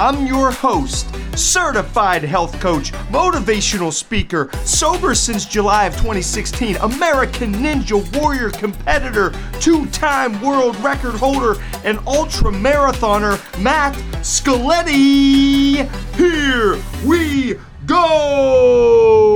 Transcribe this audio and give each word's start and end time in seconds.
I'm 0.00 0.26
your 0.26 0.50
host, 0.50 1.14
certified 1.36 2.22
health 2.22 2.58
coach, 2.58 2.90
motivational 3.12 3.92
speaker, 3.92 4.48
sober 4.64 5.14
since 5.14 5.44
July 5.44 5.84
of 5.84 5.92
2016, 5.92 6.76
American 6.76 7.52
Ninja 7.52 8.00
Warrior 8.18 8.48
competitor, 8.48 9.34
two 9.60 9.84
time 9.88 10.40
world 10.40 10.74
record 10.76 11.16
holder, 11.16 11.62
and 11.84 11.98
ultra 12.06 12.50
marathoner, 12.50 13.36
Matt 13.62 13.92
Scaletti. 14.22 15.86
Here 16.16 16.82
we 17.06 17.58
go! 17.84 19.29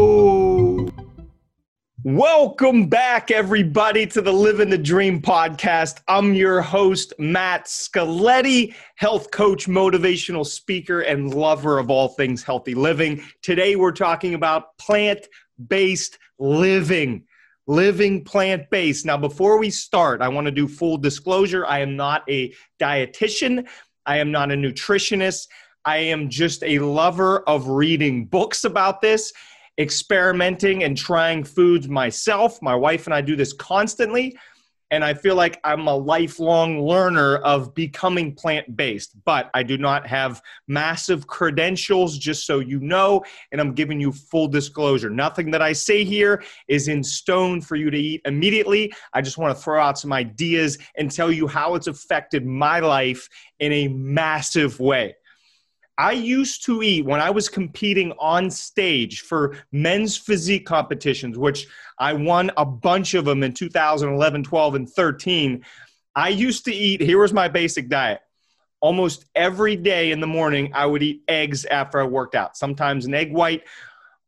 Welcome 2.07 2.89
back, 2.89 3.31
everybody, 3.31 4.07
to 4.09 4.21
the 4.21 4.31
Living 4.31 4.69
the 4.69 4.77
Dream 4.77 5.23
podcast. 5.23 6.03
I'm 6.07 6.35
your 6.35 6.61
host, 6.61 7.15
Matt 7.19 7.65
Scaletti, 7.65 8.75
health 8.97 9.31
coach, 9.31 9.67
motivational 9.67 10.45
speaker, 10.45 11.01
and 11.01 11.33
lover 11.33 11.79
of 11.79 11.89
all 11.89 12.09
things 12.09 12.43
healthy 12.43 12.75
living. 12.75 13.25
Today, 13.41 13.75
we're 13.77 13.91
talking 13.91 14.35
about 14.35 14.77
plant 14.77 15.29
based 15.67 16.19
living. 16.39 17.25
Living 17.67 18.23
plant 18.23 18.69
based. 18.69 19.07
Now, 19.07 19.17
before 19.17 19.59
we 19.59 19.71
start, 19.71 20.21
I 20.21 20.29
want 20.29 20.45
to 20.45 20.51
do 20.51 20.69
full 20.69 20.99
disclosure. 20.99 21.65
I 21.65 21.79
am 21.79 21.97
not 21.97 22.23
a 22.29 22.53
dietitian, 22.79 23.67
I 24.05 24.19
am 24.19 24.31
not 24.31 24.53
a 24.53 24.55
nutritionist. 24.57 25.49
I 25.87 25.99
am 25.99 26.31
just 26.31 26.63
a 26.65 26.79
lover 26.79 27.41
of 27.41 27.69
reading 27.69 28.25
books 28.27 28.65
about 28.65 29.03
this 29.03 29.33
experimenting 29.79 30.85
and 30.85 30.97
trying 30.97 31.45
foods 31.45 31.89
myself. 31.89 32.61
My 32.63 32.75
wife 32.75 33.07
and 33.07 33.15
I 33.15 33.21
do 33.21 33.37
this 33.37 33.53
constantly. 33.53 34.37
And 34.91 35.05
I 35.05 35.13
feel 35.15 35.35
like 35.35 35.59
I'm 35.65 35.89
a 35.89 35.97
lifelong 35.97 36.87
learner 36.87 37.39
of 37.39 37.75
becoming 37.75 38.33
plant 38.33 38.77
based, 38.77 39.17
but 39.25 39.51
I 39.53 39.65
do 39.65 39.77
not 39.77 40.07
have 40.07 40.41
massive 40.69 41.27
credentials, 41.27 42.17
just 42.17 42.47
so 42.47 42.61
you 42.61 42.79
know. 42.79 43.25
And 43.51 43.61
I'm 43.61 43.73
giving 43.73 43.99
you 43.99 44.13
full 44.13 44.47
disclosure. 44.47 45.11
Nothing 45.11 45.51
that 45.51 45.63
I 45.63 45.73
say 45.73 46.05
here 46.05 46.45
is 46.69 46.87
in 46.87 47.03
stone 47.03 47.61
for 47.61 47.75
you 47.75 47.91
to 47.91 47.99
eat 47.99 48.21
immediately. 48.25 48.93
I 49.13 49.21
just 49.21 49.39
want 49.39 49.57
to 49.57 49.61
throw 49.61 49.83
out 49.83 49.99
some 49.99 50.13
ideas 50.13 50.79
and 50.97 51.11
tell 51.11 51.33
you 51.33 51.49
how 51.49 51.75
it's 51.75 51.89
affected 51.89 52.47
my 52.47 52.79
life 52.79 53.29
in 53.59 53.73
a 53.73 53.89
massive 53.89 54.79
way. 54.79 55.17
I 55.97 56.13
used 56.13 56.65
to 56.67 56.83
eat 56.83 57.05
when 57.05 57.21
I 57.21 57.31
was 57.31 57.49
competing 57.49 58.13
on 58.19 58.51
stage 58.51 59.21
for 59.21 59.57
men's 59.71 60.17
physique 60.17 60.67
competitions, 60.67 61.39
which 61.39 61.67
I 61.99 62.13
won 62.13 62.51
a 62.57 62.65
bunch 62.65 63.15
of 63.15 63.25
them 63.25 63.43
in 63.43 63.55
2011, 63.55 64.43
12, 64.43 64.75
and 64.75 64.91
13. 64.91 65.65
I 66.17 66.29
used 66.31 66.65
to 66.65 66.75
eat, 66.75 67.01
here 67.01 67.21
was 67.21 67.33
my 67.33 67.49
basic 67.49 67.89
diet. 67.89 68.21
Almost 68.81 69.27
every 69.35 69.77
day 69.77 70.11
in 70.11 70.21
the 70.21 70.27
morning, 70.27 70.73
I 70.75 70.87
would 70.87 71.03
eat 71.03 71.23
eggs 71.29 71.65
after 71.65 72.01
I 72.01 72.05
worked 72.05 72.35
out. 72.35 72.57
Sometimes 72.57 73.07
an 73.07 73.15
egg 73.15 73.33
white 73.33 73.63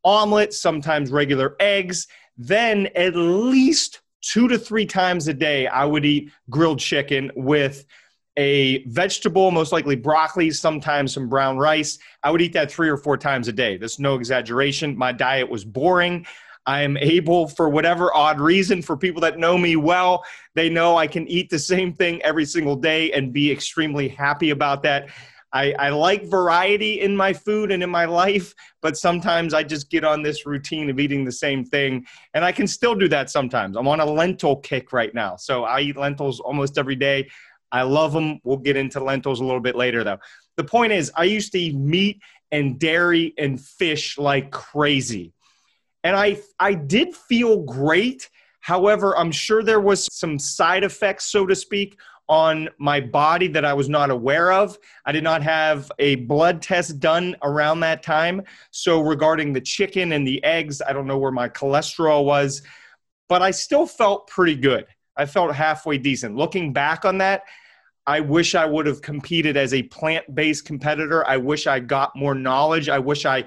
omelet, 0.04 0.54
sometimes 0.54 1.10
regular 1.10 1.56
eggs. 1.58 2.06
Then 2.38 2.88
at 2.94 3.16
least 3.16 4.00
two 4.22 4.48
to 4.48 4.58
three 4.58 4.86
times 4.86 5.28
a 5.28 5.34
day, 5.34 5.66
I 5.66 5.84
would 5.84 6.04
eat 6.04 6.30
grilled 6.48 6.78
chicken 6.78 7.32
with 7.34 7.84
a 8.36 8.84
vegetable, 8.84 9.50
most 9.50 9.72
likely 9.72 9.96
broccoli, 9.96 10.50
sometimes 10.50 11.14
some 11.14 11.28
brown 11.28 11.56
rice. 11.56 11.98
I 12.22 12.30
would 12.30 12.42
eat 12.42 12.52
that 12.52 12.70
three 12.70 12.88
or 12.88 12.96
four 12.96 13.16
times 13.16 13.48
a 13.48 13.52
day. 13.52 13.76
That's 13.76 13.98
no 13.98 14.14
exaggeration. 14.16 14.96
My 14.96 15.12
diet 15.12 15.48
was 15.48 15.64
boring. 15.64 16.26
I 16.66 16.82
am 16.82 16.96
able, 16.96 17.46
for 17.48 17.68
whatever 17.68 18.14
odd 18.14 18.40
reason, 18.40 18.82
for 18.82 18.96
people 18.96 19.20
that 19.22 19.38
know 19.38 19.56
me 19.56 19.76
well, 19.76 20.24
they 20.54 20.68
know 20.68 20.96
I 20.96 21.06
can 21.06 21.26
eat 21.28 21.48
the 21.48 21.58
same 21.58 21.92
thing 21.92 22.20
every 22.22 22.44
single 22.44 22.76
day 22.76 23.12
and 23.12 23.32
be 23.32 23.50
extremely 23.50 24.08
happy 24.08 24.50
about 24.50 24.82
that. 24.82 25.08
I, 25.52 25.72
I, 25.78 25.88
like 25.90 26.24
variety 26.24 27.00
in 27.00 27.16
my 27.16 27.32
food 27.32 27.70
and 27.70 27.82
in 27.82 27.88
my 27.88 28.04
life, 28.04 28.52
but 28.82 28.98
sometimes 28.98 29.54
I 29.54 29.62
just 29.62 29.90
get 29.90 30.04
on 30.04 30.22
this 30.22 30.44
routine 30.44 30.90
of 30.90 30.98
eating 30.98 31.24
the 31.24 31.32
same 31.32 31.64
thing. 31.64 32.04
And 32.34 32.44
I 32.44 32.50
can 32.50 32.66
still 32.66 32.94
do 32.96 33.08
that 33.08 33.30
sometimes. 33.30 33.76
I'm 33.76 33.88
on 33.88 34.00
a 34.00 34.04
lentil 34.04 34.56
kick 34.56 34.92
right 34.92 35.14
now. 35.14 35.36
So 35.36 35.64
I 35.64 35.80
eat 35.80 35.96
lentils 35.96 36.40
almost 36.40 36.78
every 36.78 36.96
day. 36.96 37.28
I 37.72 37.82
love 37.82 38.12
them. 38.12 38.40
We'll 38.44 38.56
get 38.58 38.76
into 38.76 39.02
lentils 39.02 39.40
a 39.40 39.44
little 39.44 39.60
bit 39.60 39.76
later, 39.76 40.04
though. 40.04 40.18
The 40.56 40.64
point 40.64 40.92
is, 40.92 41.12
I 41.14 41.24
used 41.24 41.52
to 41.52 41.58
eat 41.58 41.74
meat 41.74 42.20
and 42.50 42.78
dairy 42.78 43.34
and 43.38 43.60
fish 43.60 44.18
like 44.18 44.50
crazy. 44.50 45.32
And 46.04 46.16
I, 46.16 46.38
I 46.58 46.74
did 46.74 47.14
feel 47.14 47.62
great. 47.62 48.30
However, 48.60 49.16
I'm 49.16 49.32
sure 49.32 49.62
there 49.62 49.80
was 49.80 50.08
some 50.12 50.38
side 50.38 50.84
effects, 50.84 51.26
so 51.26 51.46
to 51.46 51.54
speak, 51.54 51.98
on 52.28 52.68
my 52.78 53.00
body 53.00 53.48
that 53.48 53.64
I 53.64 53.72
was 53.74 53.88
not 53.88 54.10
aware 54.10 54.52
of. 54.52 54.76
I 55.04 55.12
did 55.12 55.22
not 55.22 55.42
have 55.42 55.90
a 55.98 56.16
blood 56.16 56.60
test 56.62 56.98
done 56.98 57.36
around 57.42 57.80
that 57.80 58.02
time. 58.02 58.42
So, 58.70 59.00
regarding 59.00 59.52
the 59.52 59.60
chicken 59.60 60.12
and 60.12 60.26
the 60.26 60.42
eggs, 60.42 60.82
I 60.82 60.92
don't 60.92 61.06
know 61.06 61.18
where 61.18 61.30
my 61.30 61.48
cholesterol 61.48 62.24
was, 62.24 62.62
but 63.28 63.42
I 63.42 63.50
still 63.50 63.86
felt 63.86 64.26
pretty 64.28 64.56
good. 64.56 64.86
I 65.16 65.26
felt 65.26 65.54
halfway 65.54 65.98
decent. 65.98 66.36
Looking 66.36 66.72
back 66.72 67.04
on 67.04 67.18
that, 67.18 67.44
I 68.06 68.20
wish 68.20 68.54
I 68.54 68.66
would 68.66 68.86
have 68.86 69.02
competed 69.02 69.56
as 69.56 69.74
a 69.74 69.82
plant 69.82 70.32
based 70.34 70.64
competitor. 70.64 71.26
I 71.26 71.36
wish 71.38 71.66
I 71.66 71.80
got 71.80 72.14
more 72.14 72.34
knowledge. 72.34 72.88
I 72.88 72.98
wish 72.98 73.26
I 73.26 73.44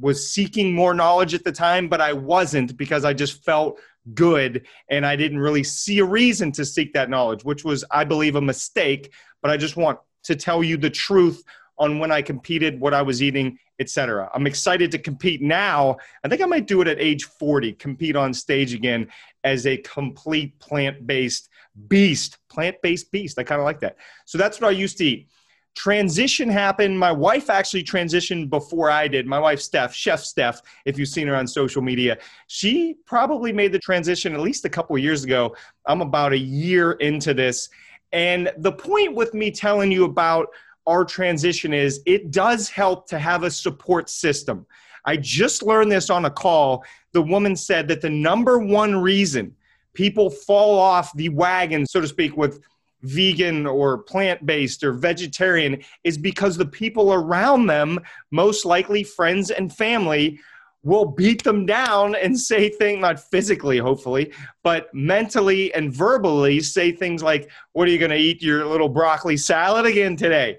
was 0.00 0.28
seeking 0.30 0.74
more 0.74 0.94
knowledge 0.94 1.34
at 1.34 1.44
the 1.44 1.52
time, 1.52 1.88
but 1.88 2.00
I 2.00 2.12
wasn't 2.12 2.76
because 2.76 3.04
I 3.04 3.12
just 3.12 3.44
felt 3.44 3.78
good 4.12 4.66
and 4.88 5.06
I 5.06 5.16
didn't 5.16 5.38
really 5.38 5.62
see 5.62 6.00
a 6.00 6.04
reason 6.04 6.50
to 6.52 6.64
seek 6.64 6.92
that 6.94 7.08
knowledge, 7.08 7.44
which 7.44 7.64
was, 7.64 7.84
I 7.90 8.04
believe, 8.04 8.34
a 8.34 8.40
mistake. 8.40 9.12
But 9.40 9.50
I 9.50 9.56
just 9.56 9.76
want 9.76 10.00
to 10.24 10.34
tell 10.34 10.64
you 10.64 10.76
the 10.76 10.90
truth 10.90 11.44
on 11.78 11.98
when 11.98 12.12
I 12.12 12.22
competed, 12.22 12.80
what 12.80 12.94
I 12.94 13.02
was 13.02 13.22
eating, 13.22 13.58
etc. 13.80 14.30
I'm 14.34 14.46
excited 14.46 14.90
to 14.92 14.98
compete 14.98 15.42
now. 15.42 15.96
I 16.22 16.28
think 16.28 16.42
I 16.42 16.46
might 16.46 16.66
do 16.66 16.80
it 16.80 16.88
at 16.88 17.00
age 17.00 17.24
40, 17.24 17.72
compete 17.74 18.16
on 18.16 18.32
stage 18.32 18.74
again 18.74 19.08
as 19.42 19.66
a 19.66 19.76
complete 19.78 20.58
plant-based 20.60 21.48
beast, 21.88 22.38
plant-based 22.48 23.10
beast. 23.10 23.38
I 23.38 23.42
kind 23.42 23.60
of 23.60 23.64
like 23.64 23.80
that. 23.80 23.96
So 24.24 24.38
that's 24.38 24.60
what 24.60 24.68
I 24.68 24.72
used 24.72 24.98
to 24.98 25.04
eat. 25.04 25.28
Transition 25.74 26.48
happened. 26.48 26.96
My 26.96 27.10
wife 27.10 27.50
actually 27.50 27.82
transitioned 27.82 28.48
before 28.48 28.90
I 28.90 29.08
did. 29.08 29.26
My 29.26 29.40
wife, 29.40 29.60
Steph, 29.60 29.92
Chef 29.92 30.20
Steph, 30.20 30.62
if 30.84 30.96
you've 30.96 31.08
seen 31.08 31.26
her 31.26 31.34
on 31.34 31.48
social 31.48 31.82
media, 31.82 32.18
she 32.46 32.94
probably 33.06 33.52
made 33.52 33.72
the 33.72 33.80
transition 33.80 34.34
at 34.34 34.40
least 34.40 34.64
a 34.64 34.68
couple 34.68 34.96
years 34.98 35.24
ago. 35.24 35.56
I'm 35.86 36.00
about 36.00 36.32
a 36.32 36.38
year 36.38 36.92
into 36.92 37.34
this. 37.34 37.68
And 38.12 38.52
the 38.58 38.70
point 38.70 39.16
with 39.16 39.34
me 39.34 39.50
telling 39.50 39.90
you 39.90 40.04
about 40.04 40.46
our 40.86 41.04
transition 41.04 41.72
is 41.72 42.00
it 42.06 42.30
does 42.30 42.68
help 42.68 43.08
to 43.08 43.18
have 43.18 43.42
a 43.42 43.50
support 43.50 44.10
system. 44.10 44.66
I 45.04 45.16
just 45.16 45.62
learned 45.62 45.92
this 45.92 46.10
on 46.10 46.24
a 46.24 46.30
call. 46.30 46.84
The 47.12 47.22
woman 47.22 47.56
said 47.56 47.88
that 47.88 48.00
the 48.00 48.10
number 48.10 48.58
one 48.58 48.96
reason 48.96 49.54
people 49.92 50.28
fall 50.28 50.78
off 50.78 51.12
the 51.14 51.28
wagon, 51.28 51.86
so 51.86 52.00
to 52.00 52.08
speak, 52.08 52.36
with 52.36 52.60
vegan 53.02 53.66
or 53.66 53.98
plant 53.98 54.44
based 54.46 54.82
or 54.82 54.92
vegetarian 54.92 55.82
is 56.04 56.18
because 56.18 56.56
the 56.56 56.66
people 56.66 57.12
around 57.12 57.66
them, 57.66 58.00
most 58.30 58.64
likely 58.64 59.04
friends 59.04 59.50
and 59.50 59.72
family, 59.72 60.40
will 60.82 61.06
beat 61.06 61.42
them 61.42 61.64
down 61.64 62.14
and 62.14 62.38
say 62.38 62.68
things, 62.68 63.00
not 63.00 63.18
physically, 63.18 63.78
hopefully, 63.78 64.32
but 64.62 64.92
mentally 64.92 65.72
and 65.74 65.92
verbally 65.92 66.60
say 66.60 66.92
things 66.92 67.22
like, 67.22 67.50
What 67.72 67.88
are 67.88 67.90
you 67.90 67.98
going 67.98 68.10
to 68.10 68.16
eat 68.16 68.42
your 68.42 68.66
little 68.66 68.88
broccoli 68.88 69.36
salad 69.36 69.86
again 69.86 70.16
today? 70.16 70.58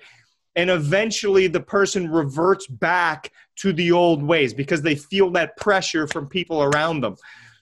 And 0.56 0.70
eventually 0.70 1.48
the 1.48 1.60
person 1.60 2.10
reverts 2.10 2.68
back 2.68 3.32
to 3.58 3.74
the 3.74 3.92
old 3.92 4.24
ways 4.24 4.54
because 4.54 4.82
they 4.82 4.96
feel 4.96 5.30
that 5.32 5.58
pressure 5.58 6.08
from 6.08 6.28
people 6.28 6.64
around 6.64 7.02
them. 7.02 7.16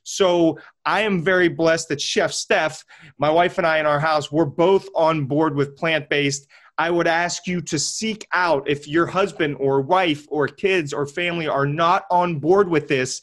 So 0.04 0.60
I 0.86 1.02
am 1.02 1.24
very 1.24 1.48
blessed 1.48 1.90
that 1.90 2.02
Chef 2.02 2.34
Steph, 2.34 2.84
my 3.18 3.30
wife 3.30 3.58
and 3.58 3.66
I 3.66 3.80
in 3.80 3.86
our 3.86 4.00
house, 4.00 4.32
we're 4.32 4.46
both 4.46 4.88
on 4.96 5.26
board 5.26 5.56
with 5.56 5.78
plant 5.78 6.10
based. 6.10 6.48
I 6.78 6.90
would 6.90 7.08
ask 7.08 7.48
you 7.48 7.62
to 7.62 7.80
seek 7.80 8.28
out 8.34 8.68
if 8.70 8.88
your 8.88 9.06
husband 9.06 9.58
or 9.60 9.82
wife 9.82 10.26
or 10.30 10.48
kids 10.48 10.92
or 10.92 11.06
family 11.06 11.48
are 11.48 11.68
not 11.68 12.06
on 12.12 12.40
board 12.40 12.68
with 12.68 12.88
this. 12.88 13.22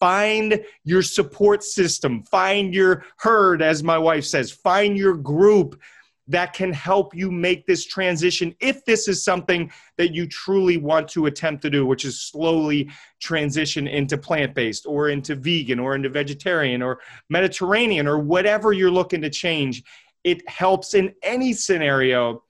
Find 0.00 0.64
your 0.84 1.02
support 1.02 1.62
system, 1.62 2.22
find 2.24 2.74
your 2.74 3.04
herd, 3.18 3.62
as 3.62 3.82
my 3.82 3.98
wife 3.98 4.24
says, 4.24 4.50
find 4.50 4.96
your 4.96 5.14
group 5.14 5.80
that 6.28 6.52
can 6.52 6.72
help 6.72 7.14
you 7.14 7.30
make 7.30 7.66
this 7.66 7.84
transition 7.84 8.54
if 8.60 8.84
this 8.84 9.08
is 9.08 9.24
something 9.24 9.70
that 9.98 10.14
you 10.14 10.26
truly 10.26 10.76
want 10.76 11.08
to 11.08 11.26
attempt 11.26 11.62
to 11.62 11.70
do, 11.70 11.84
which 11.84 12.04
is 12.04 12.20
slowly 12.20 12.88
transition 13.20 13.88
into 13.88 14.16
plant 14.16 14.54
based 14.54 14.86
or 14.86 15.08
into 15.08 15.34
vegan 15.34 15.78
or 15.78 15.94
into 15.94 16.08
vegetarian 16.08 16.80
or 16.80 17.00
Mediterranean 17.28 18.06
or 18.06 18.18
whatever 18.18 18.72
you're 18.72 18.90
looking 18.90 19.20
to 19.22 19.30
change. 19.30 19.82
It 20.22 20.48
helps 20.48 20.94
in 20.94 21.12
any 21.22 21.52
scenario 21.52 22.44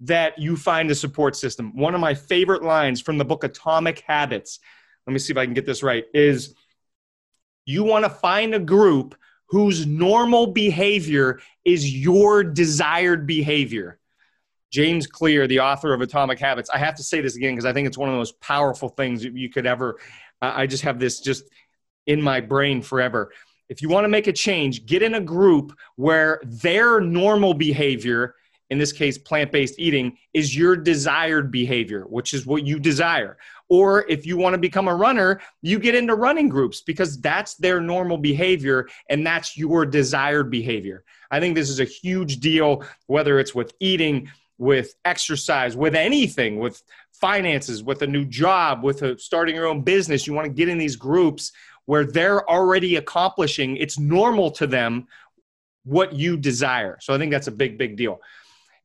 that 0.00 0.38
you 0.38 0.56
find 0.56 0.90
a 0.90 0.94
support 0.94 1.36
system. 1.36 1.76
One 1.76 1.94
of 1.94 2.00
my 2.00 2.14
favorite 2.14 2.62
lines 2.62 3.00
from 3.00 3.18
the 3.18 3.24
book 3.24 3.44
Atomic 3.44 4.00
Habits, 4.06 4.60
let 5.06 5.12
me 5.12 5.18
see 5.18 5.32
if 5.32 5.36
I 5.36 5.44
can 5.44 5.54
get 5.54 5.66
this 5.66 5.82
right, 5.82 6.04
is 6.14 6.54
you 7.66 7.84
want 7.84 8.04
to 8.04 8.10
find 8.10 8.54
a 8.54 8.60
group 8.60 9.14
whose 9.50 9.84
normal 9.86 10.48
behavior 10.48 11.40
is 11.64 11.92
your 11.92 12.44
desired 12.44 13.26
behavior. 13.26 13.98
James 14.70 15.08
Clear, 15.08 15.48
the 15.48 15.58
author 15.58 15.92
of 15.92 16.00
Atomic 16.00 16.38
Habits, 16.38 16.70
I 16.70 16.78
have 16.78 16.94
to 16.94 17.02
say 17.02 17.20
this 17.20 17.34
again 17.34 17.54
because 17.54 17.64
I 17.64 17.72
think 17.72 17.88
it's 17.88 17.98
one 17.98 18.08
of 18.08 18.12
the 18.12 18.18
most 18.18 18.40
powerful 18.40 18.88
things 18.88 19.24
you 19.24 19.50
could 19.50 19.66
ever. 19.66 19.98
I 20.40 20.66
just 20.68 20.84
have 20.84 21.00
this 21.00 21.20
just 21.20 21.44
in 22.06 22.22
my 22.22 22.40
brain 22.40 22.80
forever. 22.80 23.32
If 23.68 23.82
you 23.82 23.88
want 23.88 24.04
to 24.04 24.08
make 24.08 24.28
a 24.28 24.32
change, 24.32 24.86
get 24.86 25.02
in 25.02 25.14
a 25.14 25.20
group 25.20 25.72
where 25.96 26.40
their 26.44 27.00
normal 27.00 27.52
behavior, 27.52 28.36
in 28.70 28.78
this 28.78 28.92
case, 28.92 29.18
plant 29.18 29.50
based 29.50 29.74
eating, 29.78 30.16
is 30.32 30.56
your 30.56 30.76
desired 30.76 31.50
behavior, 31.50 32.02
which 32.02 32.34
is 32.34 32.46
what 32.46 32.64
you 32.64 32.78
desire. 32.78 33.36
Or 33.70 34.04
if 34.08 34.26
you 34.26 34.36
want 34.36 34.54
to 34.54 34.58
become 34.58 34.88
a 34.88 34.94
runner, 34.94 35.40
you 35.62 35.78
get 35.78 35.94
into 35.94 36.16
running 36.16 36.48
groups 36.48 36.82
because 36.82 37.20
that's 37.20 37.54
their 37.54 37.80
normal 37.80 38.18
behavior 38.18 38.88
and 39.08 39.24
that's 39.24 39.56
your 39.56 39.86
desired 39.86 40.50
behavior. 40.50 41.04
I 41.30 41.38
think 41.38 41.54
this 41.54 41.70
is 41.70 41.78
a 41.78 41.84
huge 41.84 42.40
deal, 42.40 42.84
whether 43.06 43.38
it's 43.38 43.54
with 43.54 43.72
eating, 43.78 44.28
with 44.58 44.94
exercise, 45.04 45.76
with 45.76 45.94
anything, 45.94 46.58
with 46.58 46.82
finances, 47.12 47.84
with 47.84 48.02
a 48.02 48.06
new 48.06 48.24
job, 48.24 48.82
with 48.82 49.02
a, 49.02 49.16
starting 49.18 49.54
your 49.54 49.66
own 49.66 49.82
business. 49.82 50.26
You 50.26 50.34
want 50.34 50.46
to 50.46 50.52
get 50.52 50.68
in 50.68 50.76
these 50.76 50.96
groups 50.96 51.52
where 51.86 52.04
they're 52.04 52.48
already 52.50 52.96
accomplishing, 52.96 53.76
it's 53.76 53.98
normal 53.98 54.50
to 54.50 54.66
them 54.66 55.06
what 55.84 56.12
you 56.12 56.36
desire. 56.36 56.98
So 57.00 57.14
I 57.14 57.18
think 57.18 57.30
that's 57.30 57.46
a 57.46 57.52
big, 57.52 57.78
big 57.78 57.96
deal. 57.96 58.20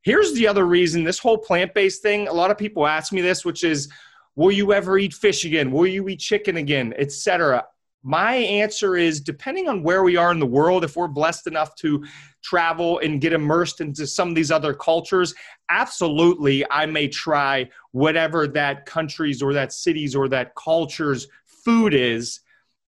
Here's 0.02 0.32
the 0.34 0.46
other 0.46 0.64
reason 0.64 1.02
this 1.02 1.18
whole 1.18 1.38
plant 1.38 1.74
based 1.74 2.02
thing, 2.02 2.28
a 2.28 2.32
lot 2.32 2.52
of 2.52 2.56
people 2.56 2.86
ask 2.86 3.12
me 3.12 3.20
this, 3.20 3.44
which 3.44 3.64
is, 3.64 3.88
will 4.36 4.52
you 4.52 4.72
ever 4.72 4.98
eat 4.98 5.14
fish 5.14 5.44
again? 5.44 5.72
Will 5.72 5.86
you 5.86 6.08
eat 6.08 6.20
chicken 6.20 6.58
again, 6.58 6.94
etc. 6.96 7.64
My 8.02 8.34
answer 8.34 8.96
is 8.96 9.20
depending 9.20 9.68
on 9.68 9.82
where 9.82 10.04
we 10.04 10.16
are 10.16 10.30
in 10.30 10.38
the 10.38 10.46
world, 10.46 10.84
if 10.84 10.94
we're 10.94 11.08
blessed 11.08 11.48
enough 11.48 11.74
to 11.76 12.04
travel 12.44 13.00
and 13.00 13.20
get 13.20 13.32
immersed 13.32 13.80
into 13.80 14.06
some 14.06 14.28
of 14.28 14.36
these 14.36 14.52
other 14.52 14.72
cultures, 14.72 15.34
absolutely, 15.68 16.64
I 16.70 16.86
may 16.86 17.08
try 17.08 17.68
whatever 17.90 18.46
that 18.46 18.86
country's 18.86 19.42
or 19.42 19.54
that 19.54 19.72
city's 19.72 20.14
or 20.14 20.28
that 20.28 20.54
culture's 20.54 21.26
food 21.64 21.94
is 21.94 22.40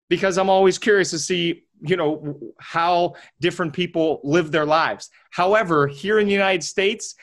because 0.08 0.38
I'm 0.38 0.50
always 0.50 0.78
curious 0.78 1.10
to 1.10 1.18
see, 1.18 1.64
you 1.80 1.96
know, 1.96 2.38
how 2.60 3.14
different 3.40 3.72
people 3.72 4.20
live 4.22 4.52
their 4.52 4.66
lives. 4.66 5.10
However, 5.30 5.88
here 5.88 6.20
in 6.20 6.26
the 6.26 6.32
United 6.32 6.62
States, 6.62 7.16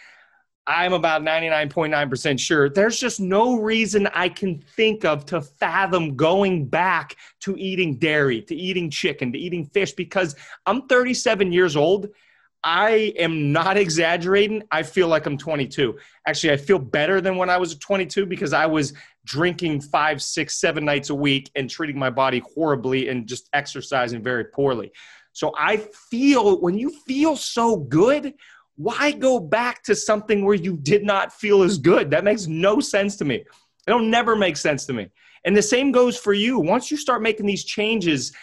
I'm 0.67 0.93
about 0.93 1.21
99.9% 1.21 2.39
sure 2.39 2.69
there's 2.69 2.99
just 2.99 3.19
no 3.19 3.59
reason 3.59 4.07
I 4.07 4.29
can 4.29 4.59
think 4.59 5.05
of 5.05 5.25
to 5.27 5.41
fathom 5.41 6.15
going 6.15 6.65
back 6.65 7.17
to 7.41 7.55
eating 7.57 7.97
dairy, 7.97 8.41
to 8.43 8.55
eating 8.55 8.89
chicken, 8.89 9.31
to 9.33 9.37
eating 9.37 9.65
fish 9.65 9.91
because 9.91 10.35
I'm 10.65 10.87
37 10.87 11.51
years 11.51 11.75
old 11.75 12.09
I 12.65 13.13
am 13.19 13.51
not 13.51 13.77
exaggerating. 13.77 14.63
I 14.71 14.81
feel 14.81 15.07
like 15.07 15.27
I'm 15.27 15.37
22. 15.37 15.99
Actually, 16.25 16.53
I 16.53 16.57
feel 16.57 16.79
better 16.79 17.21
than 17.21 17.37
when 17.37 17.47
I 17.47 17.57
was 17.57 17.77
22 17.77 18.25
because 18.25 18.53
I 18.53 18.65
was 18.65 18.93
drinking 19.23 19.81
five, 19.81 20.19
six, 20.19 20.55
seven 20.59 20.83
nights 20.83 21.11
a 21.11 21.15
week 21.15 21.51
and 21.55 21.69
treating 21.69 21.99
my 21.99 22.09
body 22.09 22.41
horribly 22.55 23.09
and 23.09 23.27
just 23.27 23.49
exercising 23.53 24.23
very 24.23 24.45
poorly. 24.45 24.91
So 25.31 25.53
I 25.55 25.77
feel 26.09 26.59
when 26.59 26.75
you 26.75 26.89
feel 27.05 27.35
so 27.35 27.77
good, 27.77 28.33
why 28.75 29.11
go 29.11 29.39
back 29.39 29.83
to 29.83 29.95
something 29.95 30.43
where 30.43 30.55
you 30.55 30.77
did 30.77 31.03
not 31.03 31.33
feel 31.33 31.63
as 31.63 31.77
good? 31.77 32.11
That 32.11 32.23
makes 32.23 32.47
no 32.47 32.79
sense 32.79 33.15
to 33.17 33.25
me. 33.25 33.45
It'll 33.87 33.99
never 33.99 34.35
make 34.35 34.57
sense 34.57 34.85
to 34.87 34.93
me. 34.93 35.09
And 35.45 35.55
the 35.55 35.61
same 35.61 35.91
goes 35.91 36.17
for 36.17 36.33
you. 36.33 36.59
Once 36.59 36.89
you 36.91 36.97
start 36.97 37.21
making 37.21 37.45
these 37.45 37.63
changes, 37.63 38.33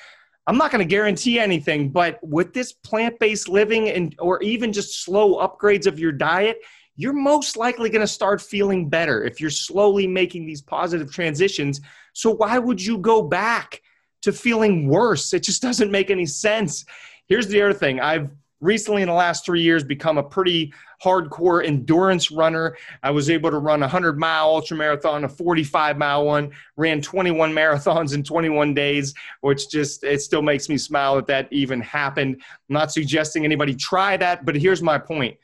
I'm 0.47 0.57
not 0.57 0.71
going 0.71 0.87
to 0.87 0.89
guarantee 0.89 1.39
anything, 1.39 1.91
but 1.91 2.19
with 2.23 2.53
this 2.53 2.73
plant-based 2.73 3.49
living 3.49 3.89
and 3.91 4.15
or 4.19 4.43
even 4.43 4.73
just 4.73 5.05
slow 5.05 5.37
upgrades 5.47 5.87
of 5.87 5.99
your 5.99 6.13
diet, 6.13 6.59
you're 6.97 7.13
most 7.13 7.57
likely 7.57 7.91
going 7.91 8.01
to 8.01 8.07
start 8.07 8.41
feeling 8.41 8.89
better 8.89 9.25
if 9.25 9.41
you're 9.41 9.51
slowly 9.51 10.07
making 10.07 10.47
these 10.47 10.63
positive 10.63 11.13
transitions. 11.13 11.81
So 12.13 12.31
why 12.31 12.59
would 12.59 12.85
you 12.85 12.99
go 12.99 13.23
back 13.23 13.83
to 14.23 14.33
feeling 14.33 14.89
worse? 14.89 15.33
It 15.33 15.43
just 15.43 15.63
doesn't 15.63 15.91
make 15.91 16.11
any 16.11 16.27
sense. 16.27 16.85
Here's 17.29 17.49
the 17.49 17.63
other 17.63 17.73
thing. 17.73 18.01
I've 18.01 18.31
recently 18.63 19.03
in 19.03 19.09
the 19.09 19.15
last 19.15 19.45
3 19.45 19.61
years 19.61 19.85
become 19.85 20.17
a 20.17 20.23
pretty 20.23 20.73
hardcore 21.03 21.67
endurance 21.67 22.31
runner. 22.31 22.77
I 23.03 23.11
was 23.11 23.29
able 23.29 23.51
to 23.51 23.59
run 23.59 23.81
a 23.81 23.87
100 23.87 24.19
mile 24.19 24.47
ultra 24.47 24.77
marathon, 24.77 25.25
a 25.25 25.29
45 25.29 25.99
mile 25.99 26.25
one, 26.25 26.53
ran 26.77 27.03
21 27.03 27.53
marathons 27.55 28.15
in 28.15 28.23
21 28.23 28.73
days, 28.73 29.13
which 29.41 29.69
just, 29.69 30.05
it 30.05 30.23
still 30.23 30.43
makes 30.43 30.69
me 30.71 30.79
smile 30.79 31.17
that 31.17 31.27
that 31.27 31.49
even 31.53 31.81
happened. 31.81 32.37
I'm 32.37 32.75
not 32.75 32.93
suggesting 32.93 33.45
anybody 33.45 33.75
try 33.75 34.17
that, 34.17 34.47
but 34.47 34.57
here's 34.57 34.81
my 34.81 34.99
point 34.99 35.37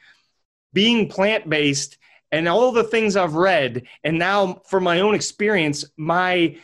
being 0.72 1.08
plant 1.08 1.48
based 1.48 1.98
and 2.30 2.48
all 2.48 2.72
the 2.72 2.84
things 2.84 3.16
I've 3.16 3.34
read, 3.34 3.84
and 4.04 4.18
now 4.18 4.60
from 4.66 4.84
my 4.84 5.00
own 5.00 5.14
experience, 5.14 5.84
my 5.96 6.56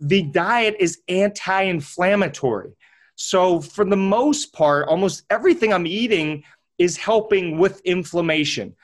the 0.00 0.22
diet 0.22 0.76
is 0.78 0.98
anti-inflammatory. 1.08 2.76
So 3.16 3.60
for 3.60 3.84
the 3.84 3.96
most 3.96 4.52
part, 4.52 4.88
almost 4.88 5.24
everything 5.30 5.72
I'm 5.72 5.86
eating 5.86 6.44
is 6.78 6.96
helping 6.96 7.58
with 7.58 7.80
inflammation 7.80 8.76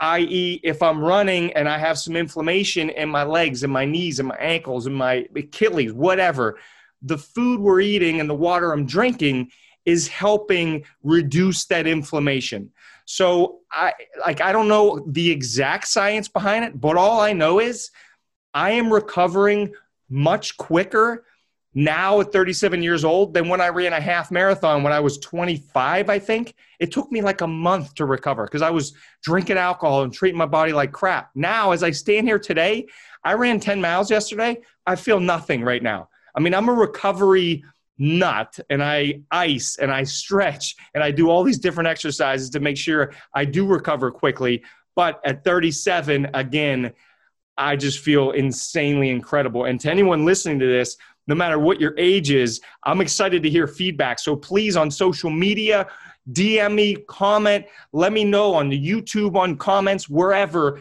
i.e., 0.00 0.60
if 0.62 0.82
I'm 0.82 1.02
running 1.02 1.52
and 1.54 1.68
I 1.68 1.78
have 1.78 1.98
some 1.98 2.16
inflammation 2.16 2.90
in 2.90 3.08
my 3.08 3.22
legs 3.22 3.62
and 3.62 3.72
my 3.72 3.84
knees 3.84 4.18
and 4.18 4.28
my 4.28 4.36
ankles 4.36 4.86
and 4.86 4.94
my 4.94 5.26
Achilles, 5.34 5.92
whatever, 5.92 6.58
the 7.02 7.18
food 7.18 7.60
we're 7.60 7.80
eating 7.80 8.20
and 8.20 8.28
the 8.28 8.34
water 8.34 8.72
I'm 8.72 8.86
drinking 8.86 9.50
is 9.84 10.08
helping 10.08 10.84
reduce 11.02 11.64
that 11.66 11.86
inflammation. 11.86 12.72
So 13.04 13.60
I 13.70 13.92
like 14.20 14.40
I 14.40 14.52
don't 14.52 14.68
know 14.68 15.04
the 15.06 15.30
exact 15.30 15.86
science 15.86 16.28
behind 16.28 16.64
it, 16.64 16.80
but 16.80 16.96
all 16.96 17.20
I 17.20 17.32
know 17.32 17.60
is 17.60 17.90
I 18.52 18.72
am 18.72 18.92
recovering 18.92 19.74
much 20.08 20.56
quicker 20.56 21.24
now 21.76 22.20
at 22.22 22.32
37 22.32 22.82
years 22.82 23.04
old 23.04 23.34
than 23.34 23.50
when 23.50 23.60
I 23.60 23.68
ran 23.68 23.92
a 23.92 24.00
half 24.00 24.30
marathon 24.30 24.82
when 24.82 24.94
I 24.94 25.00
was 25.00 25.18
25, 25.18 26.08
I 26.08 26.18
think. 26.18 26.54
It 26.80 26.90
took 26.90 27.12
me 27.12 27.20
like 27.20 27.42
a 27.42 27.46
month 27.46 27.94
to 27.96 28.06
recover 28.06 28.44
because 28.44 28.62
I 28.62 28.70
was 28.70 28.94
drinking 29.22 29.58
alcohol 29.58 30.02
and 30.02 30.12
treating 30.12 30.38
my 30.38 30.46
body 30.46 30.72
like 30.72 30.90
crap. 30.90 31.30
Now, 31.34 31.72
as 31.72 31.82
I 31.82 31.90
stand 31.90 32.26
here 32.26 32.38
today, 32.38 32.86
I 33.22 33.34
ran 33.34 33.60
10 33.60 33.78
miles 33.78 34.10
yesterday. 34.10 34.62
I 34.86 34.96
feel 34.96 35.20
nothing 35.20 35.62
right 35.62 35.82
now. 35.82 36.08
I 36.34 36.40
mean, 36.40 36.54
I'm 36.54 36.70
a 36.70 36.72
recovery 36.72 37.62
nut 37.98 38.58
and 38.70 38.82
I 38.82 39.20
ice 39.30 39.76
and 39.76 39.92
I 39.92 40.04
stretch 40.04 40.76
and 40.94 41.04
I 41.04 41.10
do 41.10 41.28
all 41.28 41.44
these 41.44 41.58
different 41.58 41.88
exercises 41.88 42.48
to 42.50 42.60
make 42.60 42.78
sure 42.78 43.12
I 43.34 43.44
do 43.44 43.66
recover 43.66 44.10
quickly. 44.10 44.62
But 44.94 45.20
at 45.26 45.44
37, 45.44 46.30
again, 46.32 46.92
I 47.58 47.76
just 47.76 47.98
feel 47.98 48.30
insanely 48.30 49.10
incredible. 49.10 49.64
And 49.64 49.78
to 49.80 49.90
anyone 49.90 50.24
listening 50.24 50.58
to 50.60 50.66
this, 50.66 50.96
no 51.26 51.34
matter 51.34 51.58
what 51.58 51.80
your 51.80 51.94
age 51.98 52.30
is. 52.30 52.60
I'm 52.84 53.00
excited 53.00 53.42
to 53.42 53.50
hear 53.50 53.66
feedback. 53.66 54.18
So 54.18 54.36
please, 54.36 54.76
on 54.76 54.90
social 54.90 55.30
media, 55.30 55.86
DM 56.32 56.74
me, 56.74 56.96
comment, 57.08 57.66
let 57.92 58.12
me 58.12 58.24
know 58.24 58.54
on 58.54 58.68
the 58.68 58.80
YouTube, 58.80 59.36
on 59.36 59.56
comments, 59.56 60.08
wherever, 60.08 60.80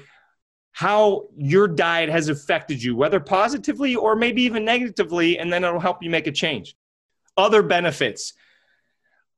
how 0.72 1.28
your 1.38 1.68
diet 1.68 2.10
has 2.10 2.30
affected 2.30 2.84
you, 2.84 2.96
whether 2.96 3.20
positively 3.20 3.96
or 3.96 4.16
maybe 4.16 4.42
even 4.42 4.66
negatively, 4.66 5.40
and 5.40 5.52
then 5.52 5.64
it'll 5.64 5.80
help 5.80 6.04
you 6.04 6.10
make 6.10 6.28
a 6.28 6.32
change. 6.32 6.76
Other 7.38 7.62
benefits 7.62 8.34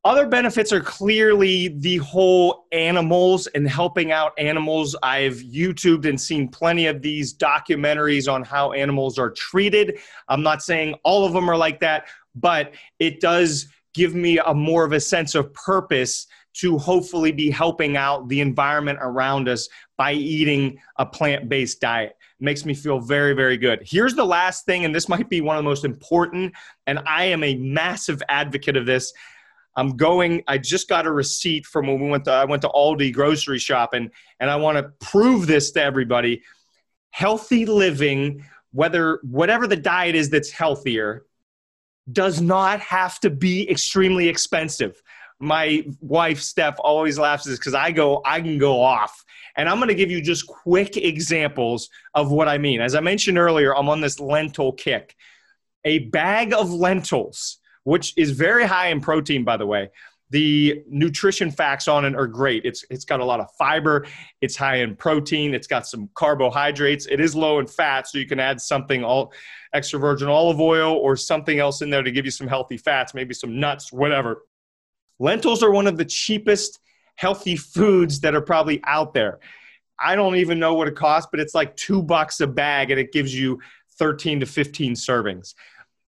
other 0.04 0.26
benefits 0.26 0.72
are 0.72 0.80
clearly 0.80 1.68
the 1.68 1.96
whole 1.98 2.66
animals 2.72 3.46
and 3.48 3.68
helping 3.68 4.12
out 4.12 4.32
animals. 4.38 4.94
I've 5.02 5.36
YouTubed 5.36 6.08
and 6.08 6.20
seen 6.20 6.48
plenty 6.48 6.86
of 6.86 7.02
these 7.02 7.34
documentaries 7.34 8.32
on 8.32 8.44
how 8.44 8.72
animals 8.72 9.18
are 9.18 9.30
treated. 9.30 9.98
I'm 10.28 10.42
not 10.42 10.62
saying 10.62 10.94
all 11.02 11.24
of 11.24 11.32
them 11.32 11.50
are 11.50 11.56
like 11.56 11.80
that, 11.80 12.06
but 12.34 12.74
it 12.98 13.20
does 13.20 13.66
give 13.92 14.14
me 14.14 14.38
a 14.38 14.54
more 14.54 14.84
of 14.84 14.92
a 14.92 15.00
sense 15.00 15.34
of 15.34 15.52
purpose 15.52 16.26
to 16.54 16.78
hopefully 16.78 17.32
be 17.32 17.50
helping 17.50 17.96
out 17.96 18.28
the 18.28 18.40
environment 18.40 18.98
around 19.02 19.48
us 19.48 19.68
by 19.96 20.12
eating 20.12 20.78
a 20.96 21.06
plant-based 21.06 21.80
diet 21.80 22.14
makes 22.40 22.64
me 22.64 22.72
feel 22.72 23.00
very 23.00 23.32
very 23.32 23.56
good 23.56 23.80
here's 23.84 24.14
the 24.14 24.24
last 24.24 24.64
thing 24.64 24.84
and 24.84 24.94
this 24.94 25.08
might 25.08 25.28
be 25.28 25.40
one 25.40 25.56
of 25.56 25.64
the 25.64 25.68
most 25.68 25.84
important 25.84 26.52
and 26.86 27.00
i 27.00 27.24
am 27.24 27.42
a 27.42 27.56
massive 27.56 28.22
advocate 28.28 28.76
of 28.76 28.86
this 28.86 29.12
I'm 29.78 29.96
going. 29.96 30.42
I 30.48 30.58
just 30.58 30.88
got 30.88 31.06
a 31.06 31.12
receipt 31.12 31.64
from 31.64 31.86
when 31.86 32.00
we 32.00 32.10
went 32.10 32.24
to. 32.24 32.32
I 32.32 32.44
went 32.44 32.62
to 32.62 32.68
Aldi 32.68 33.12
grocery 33.14 33.60
shopping, 33.60 34.10
and 34.40 34.50
I 34.50 34.56
want 34.56 34.76
to 34.76 35.06
prove 35.06 35.46
this 35.46 35.70
to 35.72 35.82
everybody. 35.82 36.42
Healthy 37.10 37.64
living, 37.64 38.44
whether 38.72 39.20
whatever 39.22 39.68
the 39.68 39.76
diet 39.76 40.16
is 40.16 40.30
that's 40.30 40.50
healthier, 40.50 41.26
does 42.10 42.40
not 42.40 42.80
have 42.80 43.20
to 43.20 43.30
be 43.30 43.70
extremely 43.70 44.28
expensive. 44.28 45.00
my 45.40 45.84
wife 46.00 46.40
Steph 46.40 46.74
always 46.80 47.16
laughs 47.16 47.46
at 47.46 47.50
this 47.50 47.60
because 47.60 47.74
I 47.74 47.92
go, 47.92 48.20
I 48.24 48.40
can 48.40 48.58
go 48.58 48.82
off. 48.82 49.24
And 49.56 49.68
I'm 49.68 49.76
going 49.78 49.88
to 49.88 49.94
give 49.94 50.10
you 50.10 50.20
just 50.20 50.48
quick 50.48 50.96
examples 50.96 51.88
of 52.14 52.32
what 52.32 52.48
I 52.48 52.58
mean. 52.58 52.80
As 52.80 52.96
I 52.96 53.00
mentioned 53.00 53.38
earlier, 53.38 53.76
I'm 53.76 53.88
on 53.88 54.00
this 54.00 54.18
lentil 54.18 54.72
kick. 54.72 55.14
A 55.84 56.00
bag 56.00 56.52
of 56.52 56.72
lentils, 56.72 57.58
which 57.88 58.12
is 58.18 58.32
very 58.32 58.66
high 58.66 58.88
in 58.88 59.00
protein, 59.00 59.44
by 59.44 59.56
the 59.56 59.64
way. 59.64 59.88
The 60.28 60.82
nutrition 60.86 61.50
facts 61.50 61.88
on 61.88 62.04
it 62.04 62.14
are 62.14 62.26
great. 62.26 62.66
It's 62.66 62.84
it's 62.90 63.06
got 63.06 63.20
a 63.20 63.24
lot 63.24 63.40
of 63.40 63.50
fiber. 63.52 64.06
It's 64.42 64.56
high 64.56 64.76
in 64.76 64.94
protein. 64.94 65.54
It's 65.54 65.66
got 65.66 65.86
some 65.86 66.10
carbohydrates. 66.14 67.06
It 67.06 67.18
is 67.18 67.34
low 67.34 67.60
in 67.60 67.66
fat, 67.66 68.06
so 68.06 68.18
you 68.18 68.26
can 68.26 68.38
add 68.38 68.60
something 68.60 69.02
all 69.02 69.32
extra 69.72 69.98
virgin 69.98 70.28
olive 70.28 70.60
oil 70.60 70.92
or 70.96 71.16
something 71.16 71.58
else 71.60 71.80
in 71.80 71.88
there 71.88 72.02
to 72.02 72.10
give 72.10 72.26
you 72.26 72.30
some 72.30 72.46
healthy 72.46 72.76
fats, 72.76 73.14
maybe 73.14 73.32
some 73.32 73.58
nuts, 73.58 73.90
whatever. 73.90 74.44
Lentils 75.18 75.62
are 75.62 75.70
one 75.70 75.86
of 75.86 75.96
the 75.96 76.04
cheapest 76.04 76.80
healthy 77.16 77.56
foods 77.56 78.20
that 78.20 78.34
are 78.34 78.42
probably 78.42 78.82
out 78.84 79.14
there. 79.14 79.38
I 79.98 80.14
don't 80.14 80.36
even 80.36 80.58
know 80.58 80.74
what 80.74 80.88
it 80.88 80.94
costs, 80.94 81.28
but 81.30 81.40
it's 81.40 81.54
like 81.54 81.74
two 81.74 82.02
bucks 82.02 82.40
a 82.40 82.46
bag 82.46 82.90
and 82.90 83.00
it 83.00 83.12
gives 83.12 83.34
you 83.34 83.60
13 83.98 84.40
to 84.40 84.46
15 84.46 84.92
servings. 84.92 85.54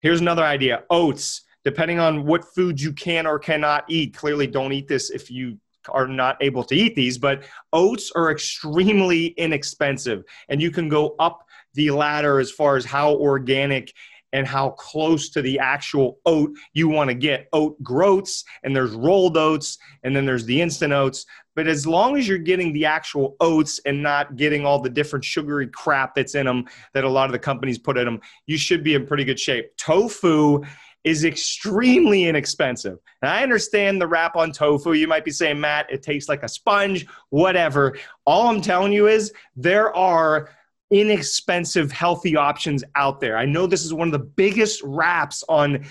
Here's 0.01 0.21
another 0.21 0.43
idea 0.43 0.83
oats, 0.89 1.43
depending 1.63 1.99
on 1.99 2.25
what 2.25 2.45
foods 2.45 2.83
you 2.83 2.93
can 2.93 3.25
or 3.25 3.39
cannot 3.39 3.85
eat. 3.89 4.15
Clearly, 4.15 4.47
don't 4.47 4.73
eat 4.73 4.87
this 4.87 5.09
if 5.09 5.29
you 5.29 5.57
are 5.89 6.07
not 6.07 6.37
able 6.41 6.63
to 6.65 6.75
eat 6.75 6.95
these, 6.95 7.17
but 7.17 7.43
oats 7.73 8.11
are 8.15 8.31
extremely 8.31 9.27
inexpensive 9.27 10.23
and 10.49 10.61
you 10.61 10.71
can 10.71 10.89
go 10.89 11.15
up 11.19 11.45
the 11.75 11.91
ladder 11.91 12.39
as 12.39 12.51
far 12.51 12.75
as 12.75 12.85
how 12.85 13.15
organic 13.15 13.93
and 14.33 14.45
how 14.45 14.71
close 14.71 15.29
to 15.29 15.41
the 15.41 15.57
actual 15.57 16.19
oat 16.25 16.51
you 16.73 16.87
want 16.87 17.09
to 17.09 17.13
get. 17.13 17.47
Oat 17.53 17.81
groats, 17.81 18.43
and 18.63 18.75
there's 18.75 18.91
rolled 18.91 19.37
oats, 19.37 19.77
and 20.03 20.15
then 20.15 20.25
there's 20.25 20.45
the 20.45 20.61
instant 20.61 20.91
oats. 20.91 21.25
But 21.55 21.67
as 21.67 21.87
long 21.87 22.17
as 22.17 22.27
you're 22.27 22.37
getting 22.37 22.73
the 22.73 22.85
actual 22.85 23.35
oats 23.39 23.79
and 23.85 24.03
not 24.03 24.35
getting 24.35 24.65
all 24.65 24.79
the 24.79 24.89
different 24.89 25.23
sugary 25.23 25.67
crap 25.67 26.13
that's 26.13 26.35
in 26.35 26.45
them 26.45 26.65
that 26.93 27.03
a 27.03 27.09
lot 27.09 27.25
of 27.25 27.31
the 27.31 27.39
companies 27.39 27.79
put 27.79 27.97
in 27.97 28.05
them, 28.05 28.19
you 28.45 28.57
should 28.57 28.83
be 28.83 28.95
in 28.95 29.07
pretty 29.07 29.23
good 29.23 29.39
shape. 29.39 29.75
Tofu 29.77 30.61
is 31.07 31.23
extremely 31.23 32.25
inexpensive. 32.25 32.99
And 33.21 33.31
I 33.31 33.41
understand 33.41 34.01
the 34.01 34.07
rap 34.07 34.35
on 34.35 34.51
tofu. 34.51 34.91
You 34.91 35.07
might 35.07 35.23
be 35.23 35.31
saying, 35.31 35.57
Matt, 35.57 35.89
it 35.89 36.03
tastes 36.03 36.27
like 36.27 36.43
a 36.43 36.49
sponge, 36.49 37.07
whatever. 37.29 37.97
All 38.25 38.49
I'm 38.49 38.59
telling 38.59 38.91
you 38.91 39.07
is 39.07 39.31
there 39.55 39.95
are 39.95 40.49
inexpensive, 40.91 41.93
healthy 41.93 42.35
options 42.35 42.83
out 42.95 43.21
there. 43.21 43.37
I 43.37 43.45
know 43.45 43.67
this 43.67 43.85
is 43.85 43.93
one 43.93 44.09
of 44.09 44.11
the 44.11 44.19
biggest 44.19 44.81
raps 44.83 45.45
on 45.47 45.85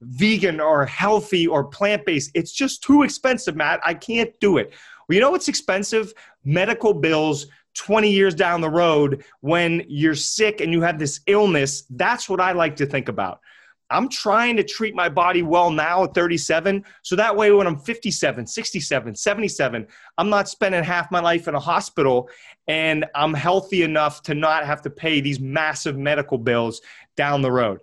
vegan 0.00 0.58
or 0.58 0.84
healthy 0.86 1.46
or 1.46 1.62
plant 1.62 2.04
based. 2.04 2.32
It's 2.34 2.52
just 2.52 2.82
too 2.82 3.04
expensive, 3.04 3.54
Matt. 3.54 3.78
I 3.84 3.94
can't 3.94 4.32
do 4.40 4.58
it. 4.58 4.72
Well, 5.08 5.14
you 5.14 5.20
know 5.20 5.30
what's 5.30 5.48
expensive? 5.48 6.12
Medical 6.44 6.94
bills 6.94 7.46
20 7.74 8.10
years 8.10 8.34
down 8.34 8.60
the 8.60 8.68
road 8.68 9.24
when 9.40 9.84
you're 9.86 10.16
sick 10.16 10.60
and 10.60 10.72
you 10.72 10.82
have 10.82 10.98
this 10.98 11.20
illness. 11.28 11.84
That's 11.90 12.28
what 12.28 12.40
I 12.40 12.50
like 12.50 12.74
to 12.76 12.86
think 12.86 13.08
about. 13.08 13.40
I'm 13.90 14.08
trying 14.08 14.56
to 14.56 14.64
treat 14.64 14.94
my 14.94 15.08
body 15.08 15.42
well 15.42 15.70
now 15.70 16.04
at 16.04 16.14
37. 16.14 16.84
So 17.02 17.16
that 17.16 17.34
way, 17.34 17.50
when 17.52 17.66
I'm 17.66 17.78
57, 17.78 18.46
67, 18.46 19.14
77, 19.14 19.86
I'm 20.18 20.28
not 20.28 20.48
spending 20.48 20.84
half 20.84 21.10
my 21.10 21.20
life 21.20 21.48
in 21.48 21.54
a 21.54 21.60
hospital 21.60 22.28
and 22.66 23.06
I'm 23.14 23.32
healthy 23.32 23.82
enough 23.82 24.22
to 24.24 24.34
not 24.34 24.66
have 24.66 24.82
to 24.82 24.90
pay 24.90 25.20
these 25.20 25.40
massive 25.40 25.96
medical 25.96 26.36
bills 26.36 26.82
down 27.16 27.40
the 27.40 27.52
road. 27.52 27.80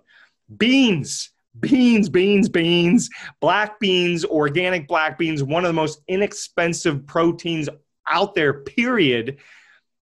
Beans, 0.56 1.30
beans, 1.58 2.08
beans, 2.08 2.48
beans, 2.48 3.10
black 3.40 3.80
beans, 3.80 4.24
organic 4.24 4.86
black 4.86 5.18
beans, 5.18 5.42
one 5.42 5.64
of 5.64 5.68
the 5.68 5.74
most 5.74 6.00
inexpensive 6.06 7.04
proteins 7.06 7.68
out 8.08 8.34
there, 8.34 8.62
period 8.62 9.38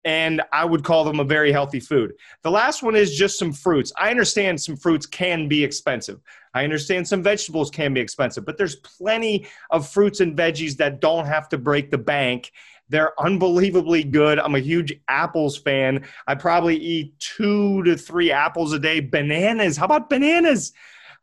and 0.05 0.41
I 0.53 0.65
would 0.65 0.83
call 0.83 1.03
them 1.03 1.19
a 1.19 1.25
very 1.25 1.51
healthy 1.51 1.79
food. 1.79 2.13
The 2.43 2.51
last 2.51 2.83
one 2.83 2.95
is 2.95 3.17
just 3.17 3.37
some 3.37 3.51
fruits. 3.51 3.91
I 3.97 4.09
understand 4.09 4.61
some 4.61 4.77
fruits 4.77 5.05
can 5.05 5.47
be 5.47 5.63
expensive. 5.63 6.21
I 6.53 6.63
understand 6.63 7.07
some 7.07 7.21
vegetables 7.21 7.69
can 7.69 7.93
be 7.93 7.99
expensive, 7.99 8.45
but 8.45 8.57
there's 8.57 8.77
plenty 8.77 9.47
of 9.69 9.89
fruits 9.89 10.19
and 10.19 10.37
veggies 10.37 10.77
that 10.77 11.01
don't 11.01 11.25
have 11.25 11.49
to 11.49 11.57
break 11.57 11.91
the 11.91 11.97
bank. 11.97 12.51
They're 12.87 13.19
unbelievably 13.21 14.05
good. 14.05 14.39
I'm 14.39 14.55
a 14.55 14.59
huge 14.59 14.93
apples 15.07 15.57
fan. 15.57 16.05
I 16.25 16.35
probably 16.35 16.75
eat 16.75 17.19
two 17.19 17.83
to 17.83 17.95
three 17.95 18.31
apples 18.31 18.73
a 18.73 18.79
day. 18.79 18.99
Bananas. 18.99 19.77
How 19.77 19.85
about 19.85 20.09
bananas? 20.09 20.73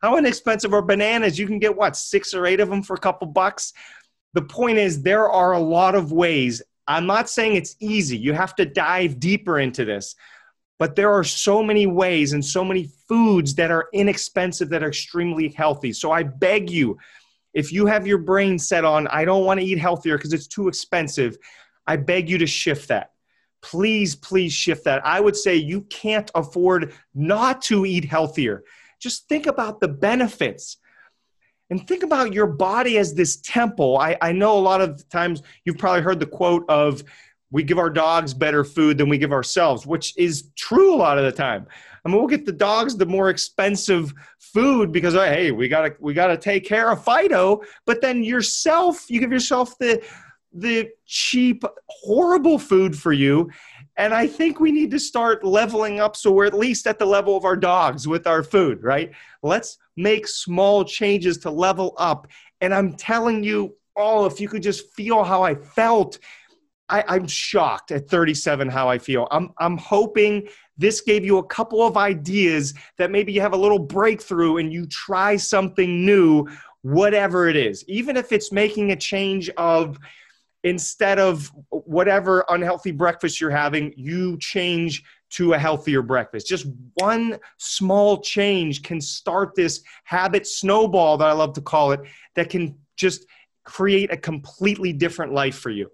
How 0.01 0.17
inexpensive 0.17 0.73
are 0.73 0.81
bananas? 0.81 1.37
You 1.37 1.47
can 1.47 1.59
get 1.59 1.75
what, 1.75 1.97
six 1.97 2.33
or 2.33 2.45
eight 2.45 2.59
of 2.59 2.69
them 2.69 2.83
for 2.83 2.93
a 2.93 2.99
couple 2.99 3.27
bucks? 3.27 3.73
The 4.33 4.43
point 4.43 4.77
is, 4.77 5.01
there 5.01 5.29
are 5.29 5.53
a 5.53 5.59
lot 5.59 5.95
of 5.95 6.11
ways 6.11 6.61
I'm 6.87 7.05
not 7.05 7.29
saying 7.29 7.55
it's 7.55 7.75
easy. 7.79 8.17
You 8.17 8.33
have 8.33 8.55
to 8.55 8.65
dive 8.65 9.19
deeper 9.19 9.59
into 9.59 9.85
this. 9.85 10.15
But 10.79 10.95
there 10.95 11.11
are 11.11 11.23
so 11.23 11.63
many 11.63 11.87
ways 11.87 12.33
and 12.33 12.45
so 12.45 12.63
many 12.63 12.89
foods 13.07 13.55
that 13.55 13.71
are 13.71 13.89
inexpensive 13.93 14.69
that 14.69 14.83
are 14.83 14.89
extremely 14.89 15.49
healthy. 15.49 15.91
So 15.91 16.11
I 16.11 16.23
beg 16.23 16.69
you, 16.69 16.97
if 17.53 17.71
you 17.73 17.87
have 17.87 18.05
your 18.05 18.19
brain 18.19 18.59
set 18.59 18.85
on, 18.85 19.07
I 19.07 19.25
don't 19.25 19.45
want 19.45 19.59
to 19.59 19.65
eat 19.65 19.79
healthier 19.79 20.17
because 20.17 20.33
it's 20.33 20.47
too 20.47 20.67
expensive, 20.67 21.37
I 21.87 21.97
beg 21.97 22.29
you 22.29 22.37
to 22.37 22.45
shift 22.45 22.89
that. 22.89 23.13
Please, 23.63 24.15
please 24.15 24.53
shift 24.53 24.83
that. 24.85 25.03
I 25.03 25.19
would 25.19 25.35
say 25.35 25.55
you 25.55 25.81
can't 25.81 26.29
afford 26.35 26.93
not 27.15 27.63
to 27.63 27.85
eat 27.85 28.05
healthier. 28.05 28.63
Just 28.99 29.27
think 29.27 29.47
about 29.47 29.79
the 29.79 29.87
benefits 29.87 30.77
and 31.69 31.85
think 31.87 32.03
about 32.03 32.33
your 32.33 32.47
body 32.47 32.97
as 32.97 33.13
this 33.13 33.37
temple. 33.37 33.97
I, 33.97 34.17
I 34.21 34.31
know 34.31 34.57
a 34.57 34.59
lot 34.59 34.81
of 34.81 35.07
times 35.09 35.41
you've 35.65 35.77
probably 35.77 36.01
heard 36.01 36.19
the 36.19 36.25
quote 36.25 36.65
of, 36.69 37.03
we 37.49 37.63
give 37.63 37.79
our 37.79 37.89
dogs 37.89 38.33
better 38.33 38.63
food 38.63 38.97
than 38.97 39.09
we 39.09 39.17
give 39.17 39.31
ourselves, 39.31 39.87
which 39.87 40.17
is 40.17 40.49
true 40.57 40.93
a 40.93 40.97
lot 40.97 41.17
of 41.17 41.23
the 41.23 41.31
time. 41.31 41.65
I 42.03 42.09
mean, 42.09 42.17
we'll 42.17 42.27
get 42.27 42.45
the 42.45 42.51
dogs 42.51 42.95
the 42.95 43.05
more 43.05 43.29
expensive 43.29 44.13
food 44.39 44.91
because 44.91 45.15
oh, 45.15 45.23
hey, 45.23 45.51
we 45.51 45.67
gotta 45.67 45.95
we 45.99 46.13
gotta 46.13 46.37
take 46.37 46.65
care 46.65 46.91
of 46.91 47.03
Fido, 47.03 47.61
but 47.85 48.01
then 48.01 48.23
yourself, 48.23 49.05
you 49.09 49.19
give 49.19 49.31
yourself 49.31 49.77
the 49.77 50.01
the 50.53 50.89
cheap, 51.05 51.63
horrible 51.87 52.59
food 52.59 52.97
for 52.97 53.13
you. 53.13 53.49
And 53.97 54.13
I 54.13 54.27
think 54.27 54.59
we 54.59 54.71
need 54.71 54.91
to 54.91 54.99
start 54.99 55.43
leveling 55.43 55.99
up 55.99 56.15
so 56.15 56.31
we're 56.31 56.45
at 56.45 56.53
least 56.53 56.85
at 56.85 56.99
the 56.99 57.05
level 57.05 57.35
of 57.35 57.45
our 57.45 57.55
dogs 57.55 58.07
with 58.07 58.27
our 58.27 58.43
food, 58.43 58.83
right? 58.83 59.11
Let's 59.41 59.79
make 59.95 60.27
small 60.27 60.85
changes 60.85 61.39
to 61.39 61.49
level 61.49 61.95
up. 61.97 62.27
And 62.61 62.73
I'm 62.73 62.93
telling 62.93 63.43
you, 63.43 63.75
oh, 63.95 64.25
if 64.25 64.39
you 64.39 64.47
could 64.47 64.61
just 64.61 64.93
feel 64.93 65.23
how 65.23 65.41
I 65.41 65.55
felt, 65.55 66.19
I, 66.89 67.15
am 67.15 67.27
shocked 67.27 67.91
at 67.91 68.07
37 68.07 68.69
how 68.69 68.87
I 68.87 68.99
feel. 68.99 69.27
I'm, 69.31 69.51
I'm 69.57 69.77
hoping 69.77 70.47
this 70.77 71.01
gave 71.01 71.25
you 71.25 71.39
a 71.39 71.45
couple 71.47 71.81
of 71.81 71.97
ideas 71.97 72.75
that 72.97 73.09
maybe 73.09 73.33
you 73.33 73.41
have 73.41 73.53
a 73.53 73.57
little 73.57 73.79
breakthrough 73.79 74.57
and 74.57 74.71
you 74.71 74.85
try 74.85 75.37
something 75.37 76.05
new, 76.05 76.47
whatever 76.83 77.49
it 77.49 77.55
is. 77.55 77.83
Even 77.87 78.15
if 78.15 78.31
it's 78.31 78.51
making 78.51 78.91
a 78.91 78.95
change 78.95 79.49
of 79.57 79.97
instead 80.67 81.19
of 81.19 81.51
whatever 81.69 82.45
unhealthy 82.49 82.91
breakfast 82.91 83.39
you're 83.39 83.49
having, 83.49 83.93
you 83.95 84.37
change 84.37 85.03
to 85.29 85.53
a 85.53 85.57
healthier 85.57 86.01
breakfast. 86.01 86.47
Just 86.47 86.67
one 86.95 87.37
small 87.57 88.21
change 88.21 88.83
can 88.83 89.01
start 89.01 89.55
this 89.55 89.81
habit 90.03 90.47
snowball 90.47 91.17
that 91.17 91.27
I 91.27 91.33
love 91.33 91.53
to 91.53 91.61
call 91.61 91.91
it, 91.91 92.01
that 92.35 92.49
can 92.49 92.75
just 92.95 93.25
create 93.63 94.11
a 94.11 94.17
completely 94.17 94.93
different 94.93 95.33
life 95.33 95.57
for 95.57 95.69
you. 95.69 95.89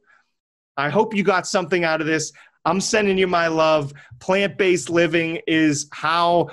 I 0.77 0.89
hope 0.89 1.15
you 1.15 1.23
got 1.23 1.47
something 1.47 1.83
out 1.83 2.01
of 2.01 2.07
this. 2.07 2.31
I'm 2.65 2.81
sending 2.81 3.17
you 3.17 3.27
my 3.27 3.47
love. 3.47 3.93
Plant 4.19 4.57
based 4.57 4.89
living 4.89 5.39
is 5.47 5.87
how 5.91 6.49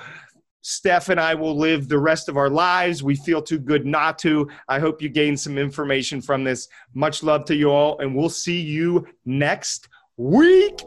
Steph 0.63 1.09
and 1.09 1.19
I 1.19 1.35
will 1.35 1.57
live 1.57 1.89
the 1.89 1.99
rest 1.99 2.29
of 2.29 2.37
our 2.37 2.51
lives. 2.51 3.03
We 3.03 3.17
feel 3.17 3.41
too 3.41 3.59
good 3.59 3.87
not 3.87 4.19
to. 4.21 4.49
I 4.69 4.79
hope 4.79 5.01
you 5.01 5.09
gained 5.09 5.41
some 5.41 5.57
information 5.57 6.21
from 6.21 6.45
this. 6.45 6.69
Much 6.95 7.23
love 7.23 7.45
to 7.47 7.57
you 7.57 7.71
all, 7.71 7.99
and 8.01 8.15
we'll 8.15 8.29
see 8.29 8.61
you 8.61 9.07
next 9.25 9.89
week. 10.17 10.81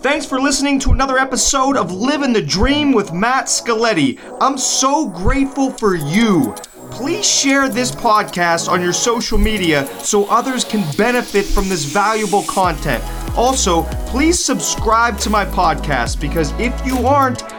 Thanks 0.00 0.24
for 0.24 0.40
listening 0.40 0.78
to 0.80 0.92
another 0.92 1.18
episode 1.18 1.76
of 1.76 1.92
Living 1.92 2.32
the 2.32 2.40
Dream 2.40 2.92
with 2.92 3.12
Matt 3.12 3.46
Scaletti. 3.46 4.18
I'm 4.40 4.56
so 4.56 5.08
grateful 5.08 5.72
for 5.72 5.94
you. 5.94 6.54
Please 6.90 7.28
share 7.28 7.68
this 7.68 7.90
podcast 7.90 8.68
on 8.68 8.80
your 8.80 8.92
social 8.92 9.36
media 9.36 9.86
so 10.02 10.24
others 10.26 10.64
can 10.64 10.84
benefit 10.96 11.44
from 11.44 11.68
this 11.68 11.84
valuable 11.84 12.44
content. 12.44 13.04
Also, 13.36 13.82
please 14.06 14.42
subscribe 14.42 15.18
to 15.18 15.30
my 15.30 15.44
podcast 15.44 16.20
because 16.20 16.52
if 16.58 16.74
you 16.86 17.06
aren't, 17.06 17.42